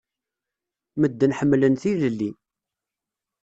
Medden 0.99 1.35
ḥemmlen 1.39 1.73
tilelli. 1.81 2.31